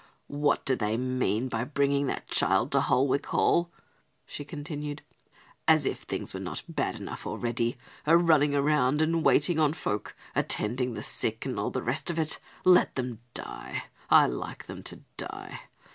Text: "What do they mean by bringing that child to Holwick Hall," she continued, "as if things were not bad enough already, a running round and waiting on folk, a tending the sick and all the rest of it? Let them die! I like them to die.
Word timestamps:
"What 0.25 0.65
do 0.65 0.75
they 0.75 0.97
mean 0.97 1.47
by 1.47 1.63
bringing 1.63 2.07
that 2.07 2.27
child 2.27 2.71
to 2.71 2.79
Holwick 2.81 3.27
Hall," 3.27 3.69
she 4.25 4.43
continued, 4.43 5.03
"as 5.67 5.85
if 5.85 5.99
things 6.01 6.33
were 6.33 6.39
not 6.39 6.63
bad 6.67 6.95
enough 6.95 7.27
already, 7.27 7.77
a 8.07 8.17
running 8.17 8.53
round 8.53 8.99
and 8.99 9.23
waiting 9.23 9.59
on 9.59 9.73
folk, 9.73 10.15
a 10.33 10.41
tending 10.41 10.95
the 10.95 11.03
sick 11.03 11.45
and 11.45 11.59
all 11.59 11.69
the 11.69 11.83
rest 11.83 12.09
of 12.09 12.17
it? 12.17 12.39
Let 12.65 12.95
them 12.95 13.19
die! 13.35 13.83
I 14.09 14.25
like 14.25 14.65
them 14.65 14.81
to 14.85 15.01
die. 15.17 15.61